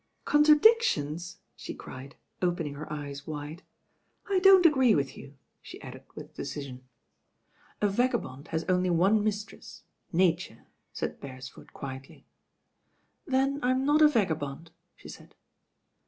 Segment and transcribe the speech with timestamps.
[0.25, 3.61] "Contradictions!" she cried, opening her eyes wide.
[4.27, 6.77] "I don't agree with you," she added with decision.
[6.77, 6.79] V ■>.
[6.79, 12.25] M T«£ RAIN GIRL *'A vagabond has only one mistress, Nature/* said Beresford quietly.
[13.27, 15.35] "Then I'm not a Vagabond,'* she said.